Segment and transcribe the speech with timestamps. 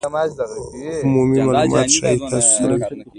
[1.05, 3.01] عمومي مالومات ښایي تاسو سره وي